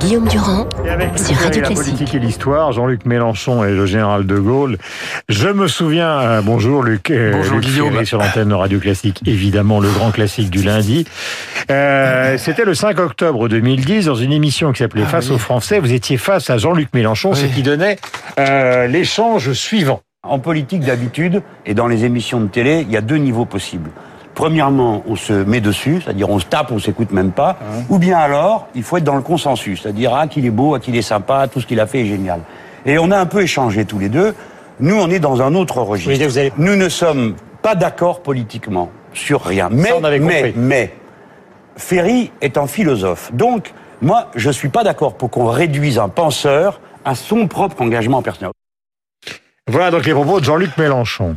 [0.00, 0.66] Guillaume Durand
[1.16, 1.76] sur Radio la Classique.
[1.76, 4.78] politique et l'histoire, Jean-Luc Mélenchon et le général de Gaulle.
[5.28, 7.92] Je me souviens, euh, bonjour Luc, euh, Bonjour, Luc Guillaume.
[7.92, 11.06] Ferry sur l'antenne de Radio Classique, évidemment le grand classique du lundi.
[11.70, 15.78] Euh, C'était le 5 octobre 2010 dans une émission qui s'appelait Face aux Français.
[15.78, 17.54] Vous étiez face à Jean-Luc Mélenchon, ce Ah Oui.
[17.54, 17.96] qui donnait
[18.38, 20.00] euh, l'échange suivant.
[20.22, 23.90] En politique, d'habitude, et dans les émissions de télé, il y a deux niveaux possibles.
[24.40, 27.58] Premièrement, on se met dessus, c'est-à-dire on se tape, on s'écoute même pas.
[27.90, 30.80] Ou bien alors, il faut être dans le consensus, c'est-à-dire ah qu'il est beau, ah
[30.80, 32.40] qu'il est sympa, tout ce qu'il a fait est génial.
[32.86, 34.34] Et on a un peu échangé tous les deux.
[34.80, 36.26] Nous, on est dans un autre registre.
[36.26, 39.68] Vous Nous ne sommes pas d'accord politiquement sur rien.
[39.70, 40.94] Mais, mais, mais,
[41.76, 43.30] Ferry est un philosophe.
[43.34, 48.22] Donc, moi, je suis pas d'accord pour qu'on réduise un penseur à son propre engagement
[48.22, 48.52] personnel.
[49.66, 51.36] Voilà donc les propos de Jean-Luc Mélenchon.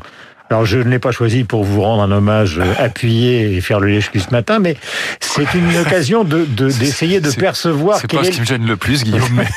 [0.54, 3.80] Alors je ne l'ai pas choisi pour vous rendre un hommage euh, appuyé et faire
[3.80, 4.78] le lèche ce matin, mais
[5.20, 8.42] c'est une occasion de de- d'essayer de, C'est- percevoir C'est quel pas est ce qui
[8.42, 9.48] me gêne le plus, Guillaume, mais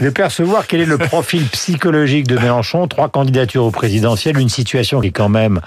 [0.00, 2.86] de percevoir quel est le profil psychologique de Mélenchon.
[2.86, 5.60] Trois candidatures au présidentiel, une situation qui est quand même,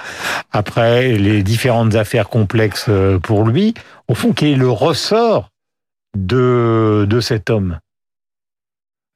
[0.54, 3.74] après les différentes affaires complexes euh, pour lui,
[4.08, 5.50] au fond, quel est le ressort
[6.18, 7.80] de, de cet homme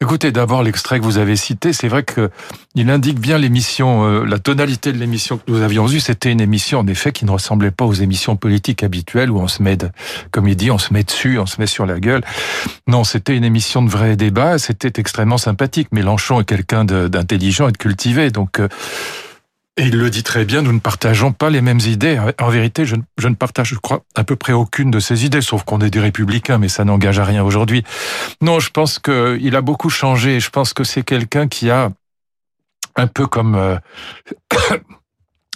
[0.01, 1.73] écoutez d'abord l'extrait que vous avez cité.
[1.73, 2.29] C'est vrai que
[2.75, 5.99] il indique bien l'émission, euh, la tonalité de l'émission que nous avions eue.
[5.99, 9.47] C'était une émission en effet qui ne ressemblait pas aux émissions politiques habituelles où on
[9.47, 9.89] se met, de-
[10.31, 12.21] comme il dit, on se met dessus, on se met sur la gueule.
[12.87, 14.57] Non, c'était une émission de vrai débat.
[14.57, 15.89] C'était extrêmement sympathique.
[15.91, 18.59] Mélenchon est quelqu'un d'intelligent et de cultivé, donc.
[18.59, 18.67] euh,
[19.79, 22.19] Et il le dit très bien, nous ne partageons pas les mêmes idées.
[22.41, 25.23] En vérité, je ne, je ne partage, je crois, à peu près aucune de ses
[25.23, 27.85] idées, sauf qu'on est des républicains, mais ça n'engage à rien aujourd'hui.
[28.41, 30.41] Non, je pense qu'il a beaucoup changé.
[30.41, 31.91] Je pense que c'est quelqu'un qui a
[32.97, 33.77] un peu comme, euh,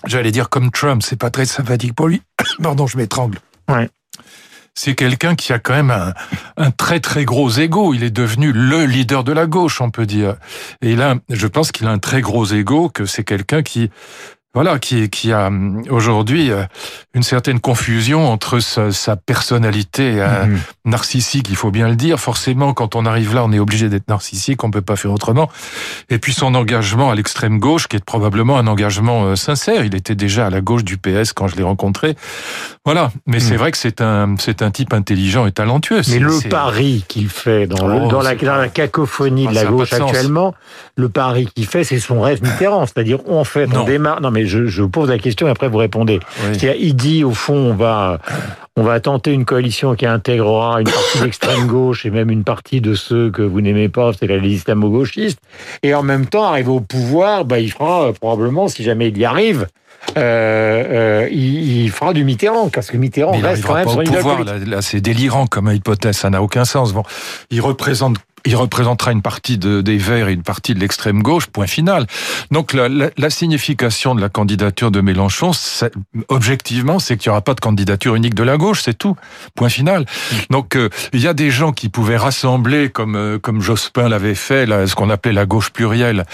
[0.06, 2.22] j'allais dire comme Trump, c'est pas très sympathique pour lui.
[2.64, 3.40] Pardon, je m'étrangle.
[3.68, 3.90] Ouais.
[4.76, 6.14] C'est quelqu'un qui a quand même
[6.58, 7.94] un, très très gros ego.
[7.94, 10.36] Il est devenu le leader de la gauche, on peut dire.
[10.82, 13.92] Et là, je pense qu'il a un très gros ego, que c'est quelqu'un qui,
[14.54, 16.64] voilà, qui, qui a hum, aujourd'hui euh,
[17.16, 20.60] une certaine confusion entre sa, sa personnalité euh, Mhm.
[20.86, 22.20] narcissique, il faut bien le dire.
[22.20, 25.50] Forcément, quand on arrive là, on est obligé d'être narcissique, on peut pas faire autrement.
[26.10, 29.86] Et puis son engagement à l'extrême gauche, qui est probablement un engagement euh, sincère.
[29.86, 32.16] Il était déjà à la gauche du PS quand je l'ai rencontré.
[32.86, 33.12] Voilà.
[33.26, 36.02] Mais c'est vrai que c'est un, c'est un type intelligent et talentueux.
[36.10, 39.92] Mais le pari qu'il fait dans, le- Oh, dans, la, dans cacophonie de la gauche
[39.92, 40.54] de actuellement,
[40.96, 42.86] le pari qu'il fait, c'est son rêve Mitterrand.
[42.86, 44.20] C'est-à-dire, on fait, on démarre.
[44.22, 46.20] Non, mais je, je pose la question et après vous répondez.
[46.46, 46.58] Oui.
[46.80, 48.20] Il dit, au fond, on va,
[48.76, 52.44] on va tenter une coalition qui intégrera une partie de l'extrême gauche et même une
[52.44, 55.40] partie de ceux que vous n'aimez pas, c'est les islamo-gauchistes.
[55.84, 59.18] Et en même temps, arrivé au pouvoir, bah, il fera euh, probablement, si jamais il
[59.18, 59.68] y arrive,
[60.18, 60.84] euh,
[61.28, 64.00] euh, il, il fera du Mitterrand, parce que Mitterrand Mais reste quand même pas sur
[64.00, 64.44] au pouvoir.
[64.44, 66.18] Là, là, c'est délirant comme hypothèse.
[66.18, 66.94] Ça n'a aucun sens.
[66.94, 67.04] Bon,
[67.52, 68.18] il représente.
[68.46, 72.08] Il représentera une partie de, des Verts et une partie de l'extrême gauche, point final.
[72.52, 75.94] Donc la, la, la signification de la candidature de Mélenchon, c'est-
[76.28, 79.16] objectivement, c'est qu'il n'y aura pas de candidature unique de la gauche, c'est tout,
[79.56, 80.06] point final.
[80.50, 84.36] Donc euh, il y a des gens qui pouvaient rassembler, comme euh, comme Jospin l'avait
[84.36, 86.26] fait, là, ce qu'on appelait la gauche plurielle,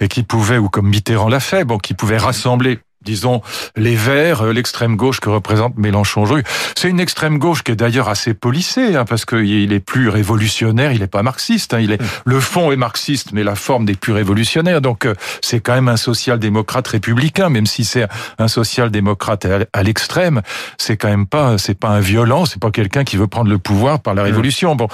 [0.00, 3.40] et qui pouvaient, ou comme Mitterrand l'a fait, bon, qui pouvaient rassembler disons,
[3.76, 6.44] les Verts, euh, l'extrême gauche que représente Mélenchon aujourd'hui.
[6.76, 10.92] C'est une extrême gauche qui est d'ailleurs assez policée, hein, parce qu'il est plus révolutionnaire,
[10.92, 11.72] il n'est pas marxiste.
[11.72, 14.80] Hein, il est le fond est marxiste, mais la forme n'est plus révolutionnaire.
[14.80, 18.06] Donc euh, c'est quand même un social-démocrate républicain, même si c'est
[18.38, 20.42] un social-démocrate à, l'extrême.
[20.78, 23.58] C'est quand même pas, c'est pas un violent, c'est pas quelqu'un qui veut prendre le
[23.58, 24.74] pouvoir par la révolution.
[24.74, 24.88] Bon,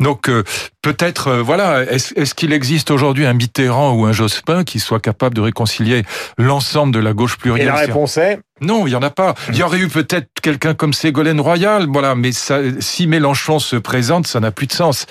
[0.00, 0.42] donc euh,
[0.82, 5.34] peut-être, euh, voilà, est-ce qu'il existe aujourd'hui un Mitterrand ou un Jospin qui soit capable
[5.34, 6.02] de réconcilier
[6.38, 9.34] l'ensemble de la gauche Et la réponse est non, il y en a pas.
[9.48, 13.76] Il y aurait eu peut-être quelqu'un comme Ségolène Royal, voilà, mais ça, si Mélenchon se
[13.76, 15.06] présente, ça n'a plus de sens.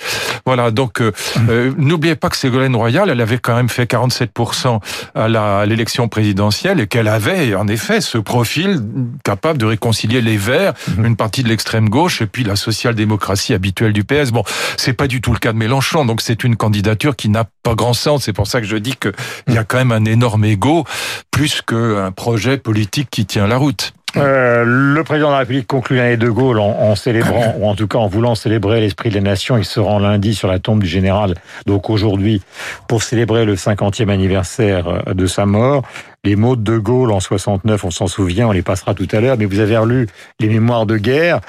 [0.46, 1.12] Voilà, donc euh,
[1.50, 4.80] euh, n'oubliez pas que Ségolène Royal, elle avait quand même fait 47%
[5.14, 8.80] à l'élection présidentielle et qu'elle avait en effet ce profil
[9.24, 13.92] capable de réconcilier les Verts, une partie de l'extrême gauche et puis la social-démocratie habituelle
[13.92, 14.30] du PS.
[14.30, 14.44] Bon,
[14.76, 17.74] c'est pas du tout le cas de Mélenchon, donc c'est une candidature qui n'a pas
[17.74, 18.24] grand sens.
[18.24, 19.12] C'est pour ça que je dis que
[19.46, 20.84] il y a quand même un énorme ego
[21.30, 23.92] plus qu'un projet politique qui tient la route.
[24.18, 27.74] Euh, le président de la République conclut l'année de Gaulle en, en célébrant, ou en
[27.74, 29.56] tout cas en voulant célébrer l'esprit de la nation.
[29.56, 31.32] Il se rend lundi sur la tombe du général,
[31.64, 32.42] donc aujourd'hui,
[32.88, 35.82] pour célébrer le 50e anniversaire de sa mort.
[36.24, 39.20] Les mots de De Gaulle en 69, on s'en souvient, on les passera tout à
[39.20, 40.06] l'heure, mais vous avez relu
[40.40, 41.40] les mémoires de guerre,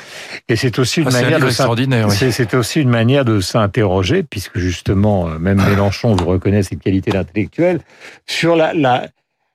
[0.48, 2.08] et c'est aussi une Ah, un manière livre de extraordinaire.
[2.10, 2.32] oui.
[2.32, 7.12] c'est aussi une manière de s'interroger, puisque justement, euh, même Mélenchon vous reconnaît cette qualité
[7.12, 7.82] d'intellectuel,
[8.26, 9.04] sur la, la,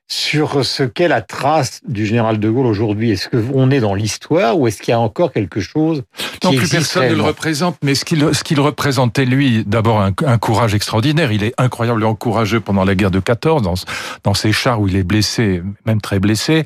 [0.08, 3.10] sur ce qu'est la trace du général de Gaulle aujourd'hui.
[3.10, 6.02] Est-ce qu'on est dans l'histoire ou est-ce qu'il y a encore quelque chose
[6.40, 10.38] qui Non, plus personne ne le représente, mais ce qu'il représentait lui, d'abord un, un,
[10.38, 11.30] courage extraordinaire.
[11.30, 13.74] Il est incroyablement courageux pendant la guerre de 14, dans,
[14.24, 16.64] dans ses chars où il est blessé, même très blessé.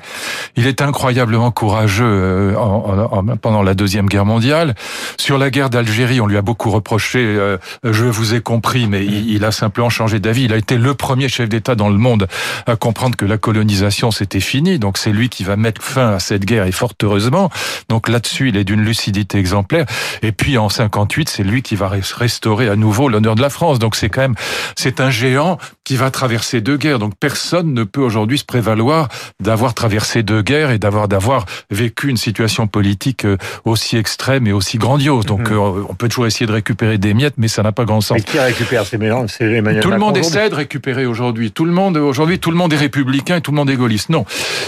[0.55, 4.73] Il est incroyablement courageux euh, en, en, pendant la deuxième guerre mondiale.
[5.17, 7.19] Sur la guerre d'Algérie, on lui a beaucoup reproché.
[7.19, 10.45] Euh, je vous ai compris, mais il, il a simplement changé d'avis.
[10.45, 12.27] Il a été le premier chef d'État dans le monde
[12.67, 16.19] à comprendre que la colonisation c'était fini, donc c'est lui qui va mettre fin à
[16.19, 17.49] cette guerre et fort heureusement.
[17.89, 19.87] Donc là-dessus, il est d'une lucidité exemplaire.
[20.21, 23.79] Et puis en 58, c'est lui qui va restaurer à nouveau l'honneur de la France.
[23.79, 24.35] Donc c'est quand même
[24.75, 26.99] c'est un géant qui va traverser deux guerres.
[26.99, 29.07] Donc personne ne peut aujourd'hui se prévaloir
[29.39, 34.53] d'avoir traversé deux guerres et d'avoir d'avoir vécu une situation politique euh, aussi extrême et
[34.53, 35.25] aussi grandiose.
[35.25, 35.85] Donc mmh.
[35.89, 38.19] on peut toujours essayer de récupérer des miettes, mais ça n'a pas grand sens.
[38.19, 39.31] Et qui récupère ces mélanges?
[39.81, 41.51] Tout le monde essaie de récupérer aujourd'hui.
[41.51, 44.09] Tout le monde aujourd'hui, tout le monde est républicain et tout le monde est gaulliste.
[44.09, 44.25] Non.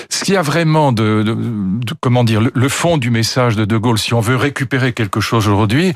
[0.10, 3.66] Ce qui a vraiment de, de, de comment dire, le, le, fond du message de
[3.66, 5.94] De Gaulle, si on veut récupérer quelque chose aujourd'hui,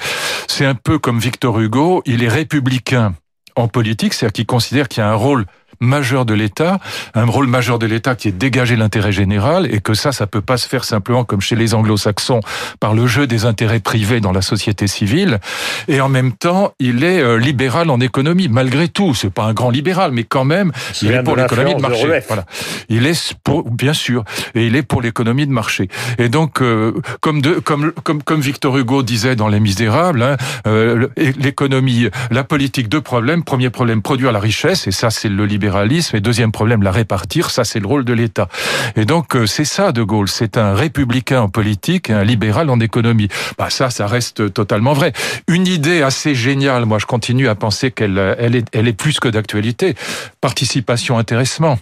[0.47, 3.13] c'est un peu comme Victor Hugo, il est républicain
[3.56, 5.45] en politique, c'est-à-dire qu'il considère qu'il y a un rôle
[5.80, 6.80] majeur de l'État,
[7.14, 10.42] un rôle majeur de l'État qui est dégager l'intérêt général et que ça, ça peut
[10.42, 12.42] pas se faire simplement comme chez les anglo-saxons
[12.80, 15.40] par le jeu des intérêts privés dans la société civile.
[15.88, 19.14] Et en même temps, il est euh, libéral en économie, malgré tout.
[19.14, 20.72] C'est pas un grand libéral, mais quand même,
[21.02, 22.08] il est pour l'économie de marché.
[22.08, 22.46] De voilà.
[22.90, 24.24] Il est pour, bien sûr,
[24.56, 25.88] et il est pour l'économie de marché.
[26.18, 30.38] Et donc, euh, comme, de, comme, comme, comme Victor Hugo disait dans Les Misérables, hein,
[30.68, 33.44] euh, l'économie, la politique, deux problèmes.
[33.44, 35.69] Premier problème, produire la richesse, et ça, c'est le libéral
[36.13, 38.48] et deuxième problème, la répartir, ça c'est le rôle de l'État.
[38.95, 42.69] Et donc euh, c'est ça De Gaulle, c'est un républicain en politique et un libéral
[42.69, 43.30] en économie.
[43.57, 45.13] Bah ça, ça reste totalement vrai.
[45.48, 49.19] Une idée assez géniale, moi je continue à penser qu'elle elle est, elle est plus
[49.19, 49.95] que d'actualité.
[50.42, 51.77] Participation, intéressement.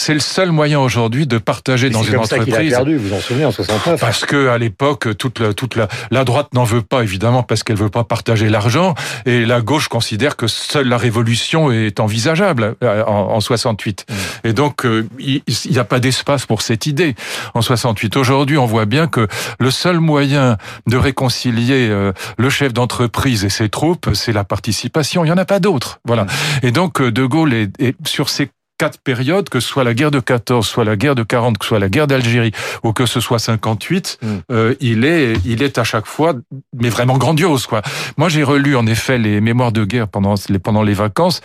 [0.00, 2.70] C'est le seul moyen aujourd'hui de partager dans une comme entreprise.
[2.70, 4.00] Perdu, vous en souvenez en 69.
[4.00, 7.64] Parce que à l'époque, toute la, toute la, la droite n'en veut pas évidemment parce
[7.64, 8.94] qu'elle veut pas partager l'argent
[9.26, 14.06] et la gauche considère que seule la révolution est envisageable euh, en, en 68.
[14.08, 14.14] Mmh.
[14.48, 17.16] Et donc euh, il n'y a pas d'espace pour cette idée
[17.54, 18.16] en 68.
[18.16, 19.26] Aujourd'hui, on voit bien que
[19.58, 25.24] le seul moyen de réconcilier euh, le chef d'entreprise et ses troupes, c'est la participation.
[25.24, 25.98] Il y en a pas d'autre.
[26.04, 26.22] Voilà.
[26.22, 26.28] Mmh.
[26.62, 30.10] Et donc De Gaulle est, est sur ces quatre périodes, que ce soit la guerre
[30.10, 32.52] de 14, soit la guerre de 40, que ce soit la guerre d'Algérie
[32.84, 34.26] ou que ce soit 58, mm.
[34.52, 36.34] euh, il est il est à chaque fois
[36.72, 37.82] mais vraiment grandiose quoi.
[38.16, 41.40] Moi j'ai relu en effet les mémoires de guerre pendant les pendant les vacances,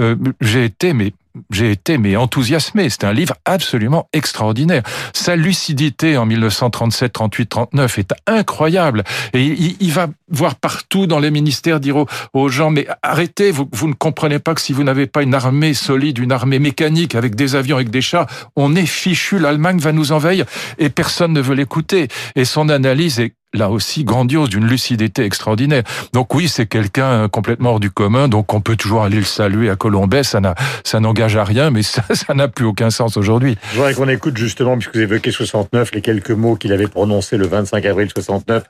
[0.00, 1.12] euh, j'ai été mais
[1.50, 2.90] j'ai été mais enthousiasmé.
[2.90, 4.82] C'est un livre absolument extraordinaire.
[5.12, 9.04] Sa lucidité en 1937, 38, 39 est incroyable.
[9.32, 9.44] Et
[9.80, 13.94] il, va voir partout dans les ministères dire aux, gens mais arrêtez, vous, vous ne
[13.94, 17.54] comprenez pas que si vous n'avez pas une armée solide, une armée mécanique avec des
[17.54, 18.26] avions, avec des chars,
[18.56, 19.38] on est fichu.
[19.38, 20.44] L'Allemagne va nous envahir
[20.78, 22.08] et personne ne veut l'écouter.
[22.36, 25.82] Et son analyse est là aussi grandiose, d'une lucidité extraordinaire.
[26.12, 29.70] Donc oui, c'est quelqu'un complètement hors du commun, donc on peut toujours aller le saluer
[29.70, 30.54] à Colombais, ça n'a,
[30.84, 33.56] ça n'engage à rien, mais ça, ça n'a plus aucun sens aujourd'hui.
[33.72, 37.36] Je voudrais qu'on écoute justement, puisque vous évoquez 69, les quelques mots qu'il avait prononcés
[37.36, 38.64] le 25 avril 69,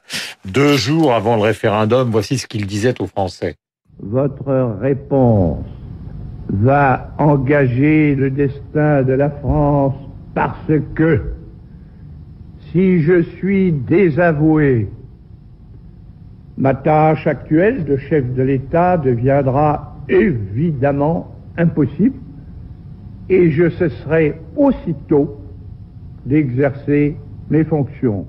[0.44, 3.56] deux jours avant le référendum, voici ce qu'il disait aux Français.
[4.00, 5.64] Votre réponse
[6.50, 9.94] va engager le destin de la France
[10.34, 11.20] parce que
[12.72, 14.88] si je suis désavoué,
[16.56, 22.16] ma tâche actuelle de chef de l'État deviendra évidemment impossible
[23.28, 25.38] et je cesserai aussitôt
[26.26, 27.16] d'exercer
[27.50, 28.26] mes fonctions.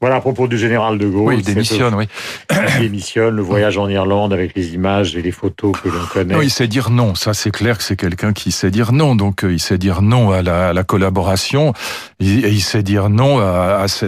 [0.00, 1.34] Voilà à propos du général de Gaulle.
[1.34, 2.06] Oui, il démissionne, oui.
[2.76, 6.34] Il démissionne, le voyage en Irlande avec les images et les photos que l'on connaît.
[6.34, 7.14] Non, il sait dire non.
[7.14, 9.16] Ça, c'est clair que c'est quelqu'un qui sait dire non.
[9.16, 11.72] Donc, euh, il sait dire non à la, à la collaboration
[12.20, 14.06] et il sait dire non à, à, ce,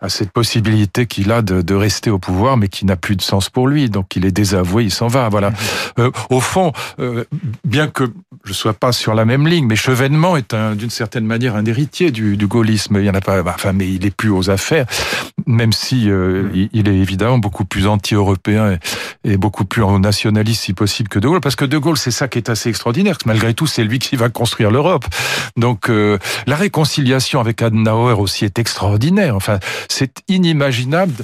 [0.00, 3.22] à cette possibilité qu'il a de, de, rester au pouvoir, mais qui n'a plus de
[3.22, 3.88] sens pour lui.
[3.88, 5.28] Donc, il est désavoué, il s'en va.
[5.30, 5.50] Voilà.
[5.50, 6.00] Mm-hmm.
[6.00, 7.24] Euh, au fond, euh,
[7.64, 8.04] bien que
[8.44, 12.10] je sois pas sur la même ligne, mais Chevènement est d'une certaine manière un héritier
[12.10, 12.96] du, du gaullisme.
[12.98, 14.86] Il y en a pas, enfin, mais il est plus aux affaires
[15.46, 18.78] même si euh, il est évidemment beaucoup plus anti-européen
[19.24, 22.28] et, beaucoup plus nationaliste si possible que De Gaulle, parce que De Gaulle, c'est ça
[22.28, 25.04] qui est assez extraordinaire, parce malgré tout, c'est lui qui va construire l'Europe.
[25.56, 29.34] Donc euh, la réconciliation avec Adenauer aussi est extraordinaire.
[29.36, 31.14] Enfin, c'est inimaginable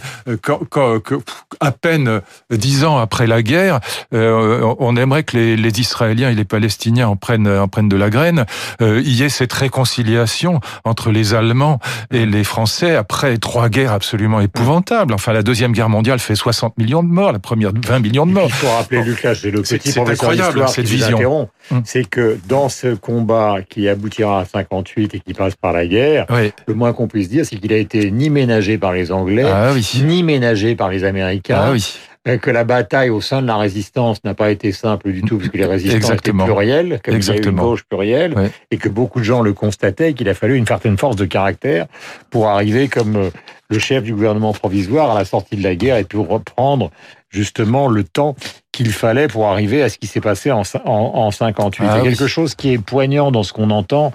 [0.42, 1.16] quand, quand, que,
[1.60, 3.80] à peine dix ans après la guerre,
[4.14, 8.10] euh, on aimerait que les, Israéliens et les Palestiniens en prennent, en prennent de la
[8.10, 8.46] graine.
[8.80, 14.14] il y ait cette réconciliation entre les Allemands et les Français après trois guerres absolument
[14.14, 15.12] absolument épouvantable.
[15.12, 18.32] Enfin, la Deuxième Guerre mondiale fait 60 millions de morts, la première 20 millions de
[18.32, 18.46] morts.
[18.46, 21.48] Il faut rappeler, Lucas, c'est le petit c'est incroyable cette vision.
[21.70, 21.82] Hum.
[21.84, 26.26] C'est que dans ce combat qui aboutira à 58 et qui passe par la guerre,
[26.30, 26.52] oui.
[26.68, 29.72] le moins qu'on puisse dire, c'est qu'il a été ni ménagé par les Anglais, ah,
[29.74, 30.02] oui.
[30.04, 31.60] ni ménagé par les Américains.
[31.60, 35.22] Ah, oui que la bataille au sein de la résistance n'a pas été simple du
[35.22, 36.44] tout, parce que les résistants Exactement.
[36.44, 37.40] étaient pluriels, comme Exactement.
[37.40, 38.50] il y a eu une gauche plurielle, Ouais.
[38.70, 41.86] et que beaucoup de gens le constataient, qu'il a fallu une certaine force de caractère
[42.30, 43.30] pour arriver comme euh,
[43.68, 46.90] le chef du gouvernement provisoire à la sortie de la guerre et pour reprendre
[47.34, 48.36] justement le temps
[48.72, 51.86] qu'il fallait pour arriver à ce qui s'est passé en, en, en 58.
[51.88, 52.08] Ah oui.
[52.08, 54.12] quelque chose qui est poignant dans ce qu'on entend,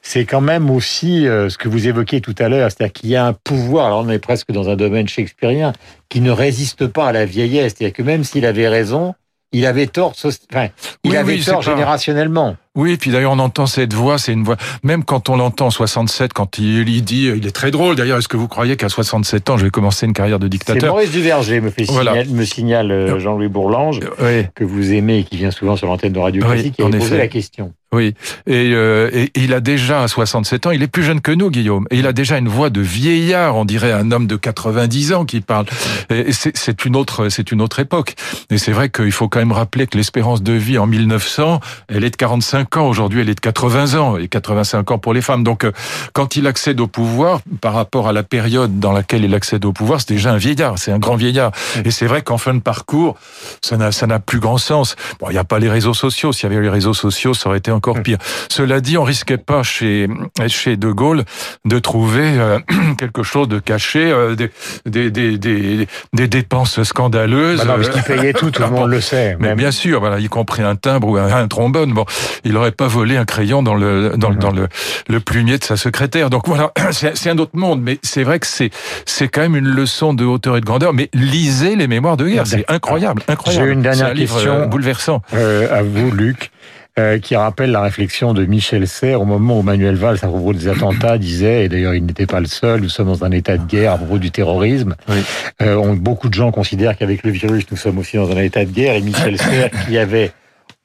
[0.00, 3.16] c'est quand même aussi euh, ce que vous évoquiez tout à l'heure, c'est-à-dire qu'il y
[3.16, 5.72] a un pouvoir, alors on est presque dans un domaine shakespearien,
[6.08, 7.74] qui ne résiste pas à la vieillesse.
[7.76, 9.14] C'est-à-dire que même s'il avait raison,
[9.52, 10.68] il avait tort, enfin,
[11.04, 12.56] il Oui, avait oui, tort générationnellement.
[12.74, 14.56] Oui, puis d'ailleurs on entend cette voix, c'est une voix.
[14.82, 17.96] Même quand on l'entend en 67, quand il, il dit, il est très drôle.
[17.96, 20.50] D'ailleurs, est-ce que vous croyez qu'à 67 ans, je vais commencer une carrière de C'est
[20.50, 22.12] dictateur Maurice Duverger, me, fait Voilà.
[22.12, 25.86] signal- me signale euh, Jean-Louis Bourlange, Oui, que vous aimez et qui vient souvent sur
[25.86, 27.74] l'antenne de Radio Oui, Classique, qui avait posé la question.
[27.92, 28.14] oui.
[28.46, 30.70] Et, euh, et il a déjà 67 ans.
[30.70, 31.86] Il est plus jeune que nous, Guillaume.
[31.90, 33.54] Et il a déjà une voix de vieillard.
[33.56, 35.66] On dirait un homme de 90 ans qui parle.
[36.08, 38.14] Et et c'est c'est une autre, c'est une autre époque.
[38.50, 42.04] Et c'est vrai qu'il faut quand même rappeler que l'espérance de vie en 1900, elle
[42.04, 42.86] est de 45 ans.
[42.88, 45.44] Aujourd'hui, elle est de 80 ans et 85 ans pour les femmes.
[45.44, 45.72] Donc, euh,
[46.12, 49.72] quand il accède au pouvoir, par rapport à la période dans laquelle il accède au
[49.72, 50.78] pouvoir, c'est déjà un vieillard.
[50.78, 51.52] C'est un grand vieillard.
[51.84, 53.16] Et c'est vrai qu'en fin de parcours,
[53.62, 54.96] ça n'a, ça n'a plus grand sens.
[55.20, 56.32] Bon, il n'y a pas les réseaux sociaux.
[56.32, 58.18] S'il y avait les réseaux sociaux, ça aurait été encore pire.
[58.50, 60.08] Cela dit, on risquait pas chez,
[60.48, 61.24] chez De Gaulle
[61.64, 62.58] de trouver euh,
[62.98, 64.50] quelque chose de caché, euh, des,
[64.86, 67.58] des, des, des, des dépenses scandaleuses.
[67.58, 69.36] Bah non, parce qu'il payait tout, tout le Ah monde le sait.
[69.38, 71.92] Mais bien sûr, voilà, y compris un timbre ou un, un trombone.
[71.92, 72.04] Bon,
[72.44, 74.68] il n'aurait pas volé un crayon dans le dans, le- dans le,
[75.08, 76.30] le plumier de sa secrétaire.
[76.30, 77.80] Donc voilà, c'est un autre monde.
[77.82, 78.70] Mais c'est vrai que c'est
[79.06, 80.92] c'est quand même une leçon de hauteur et de grandeur.
[80.92, 83.66] Mais lisez les mémoires de guerre, c'est incroyable, incroyable.
[83.66, 84.52] J'ai une dernière un livre, question.
[84.54, 85.22] euh, bouleversant.
[85.34, 86.50] euh, à vous, Luc,
[86.98, 90.52] euh, qui rappelle la réflexion de Michel Serres au moment où Manuel Valls, à propos
[90.52, 93.56] des attentats, disait, et d'ailleurs il n'était pas le seul, nous sommes dans un état
[93.56, 94.94] de guerre à propos du terrorisme.
[95.08, 95.16] Oui.
[95.62, 98.64] Euh, on- beaucoup de gens considèrent qu'avec le virus, nous sommes aussi dans un état
[98.64, 100.32] de guerre, et Michel Serres, qui avait,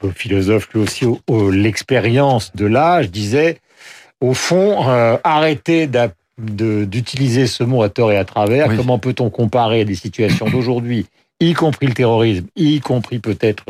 [0.02, 3.58] le philosophe lui aussi, au- au- l'expérience de l'âge, disait,
[4.20, 5.88] au fond, euh, arrêtez
[6.38, 8.68] d'utiliser ce mot à tort et à travers.
[8.68, 8.76] Oui.
[8.76, 11.06] Comment peut-on comparer des situations d'aujourd'hui,
[11.40, 13.64] y compris le terrorisme, y compris peut-être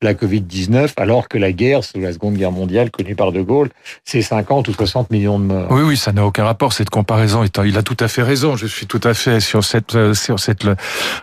[0.00, 3.68] la Covid-19, alors que la guerre, sous la Seconde Guerre mondiale, connue par De Gaulle,
[4.04, 5.68] c'est 50 ou 60 millions de morts.
[5.70, 7.44] Oui, oui, ça n'a aucun rapport cette comparaison.
[7.64, 8.56] Il a tout à fait raison.
[8.56, 10.74] Je suis tout à fait sur cette euh, sur cette le-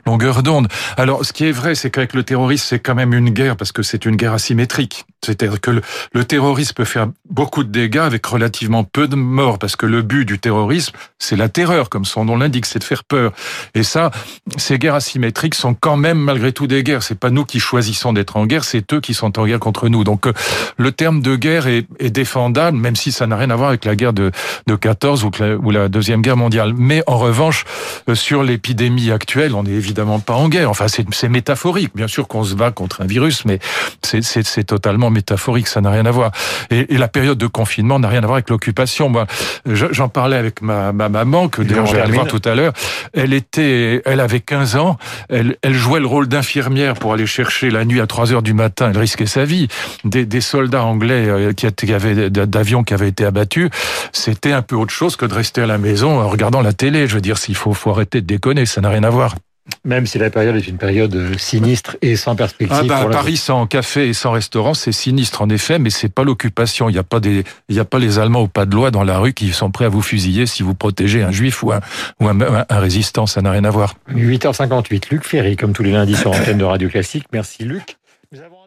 [0.06, 0.68] longueur d'onde.
[0.96, 3.74] Alors, ce qui est vrai, c'est qu'avec le terrorisme, c'est quand même une guerre parce
[3.74, 5.04] que c'est une guerre asymétrique.
[5.26, 5.82] C'est-à-dire que le,
[6.14, 10.04] le terrorisme peut faire beaucoup de dégâts avec relativement peu de morts parce que le
[10.04, 13.34] but du terrorisme, c'est la terreur, comme son nom l'indique, c'est de faire peur.
[13.76, 14.12] Et ça,
[14.56, 17.04] ces guerres asymétriques sont même malgré tout des guerres.
[17.04, 19.88] C'est pas nous qui choisissons d'être en guerre, c'est eux qui sont en guerre contre
[19.90, 20.04] nous.
[20.04, 20.34] Donc, euh,
[20.78, 23.86] le terme de guerre est, est défendable, même si ça n'a rien à voir avec
[23.86, 24.32] la guerre de,
[24.68, 26.74] de 14 ou, la, ou la deuxième guerre mondiale.
[26.78, 27.66] Mais en revanche,
[28.10, 30.70] euh, sur l'épidémie actuelle, on n'est évidemment pas en guerre.
[30.70, 31.92] Enfin, c'est c'est métaphorique.
[31.96, 33.60] Bien sûr qu'on se bat contre un virus, mais
[34.04, 35.68] c'est- c'est c'est totalement métaphorique.
[35.68, 36.32] Ça n'a rien à voir.
[36.70, 39.10] Et, et la période de confinement n'a rien à voir avec l'occupation.
[39.10, 39.26] Moi,
[39.66, 42.56] je- j'en parlais avec ma, ma maman, que d'ailleurs je vais aller voir tout à
[42.56, 42.74] l'heure.
[43.14, 44.98] Elle était, elle avait 15 ans.
[45.30, 48.54] Elle, elle jouait le rôle d'infirmière pour aller chercher la nuit à 3 heures du
[48.54, 48.90] matin.
[48.92, 49.68] Elle risquait sa vie.
[50.04, 53.70] Des, des soldats anglais euh, qui, avaient d'avions qui avaient été abattus.
[54.12, 57.08] C'était un peu autre chose que de rester à la maison en regardant la télé.
[57.08, 58.66] Je veux dire, s'il faut, faut arrêter de déconner.
[58.66, 59.36] Ça n'a rien à voir.
[59.86, 62.78] Même si la période est une période euh, sinistre et sans perspective.
[62.80, 66.10] Ah bah, pour Paris sans café et sans restaurant, c'est sinistre en effet, mais c'est
[66.14, 66.90] pas l'occupation.
[66.90, 68.92] Il n'y a pas des, il y a pas les Allemands au pas de loi
[68.92, 71.72] dans la rue qui sont prêts à vous fusiller si vous protégez un juif ou
[71.72, 71.80] un,
[72.20, 73.26] ou un, un- un résistant.
[73.26, 73.96] Ça n'a rien à voir.
[74.14, 77.26] 8h58, Luc Ferry, comme tous les lundis sur l'antenne de Radio Classique.
[77.34, 77.98] Merci Luc.
[78.32, 78.58] Nous avons